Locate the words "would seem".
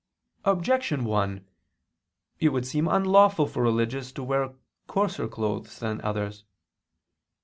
2.49-2.87